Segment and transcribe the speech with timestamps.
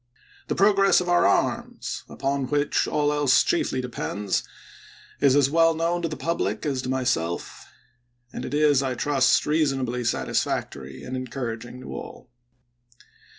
[0.47, 4.43] The progress of our arms, upon which all else chiefly depends,
[5.19, 7.67] is as well known to the public as to myself;
[8.33, 12.31] and it is, I trust, reasonably satisfactory and encouraging to all.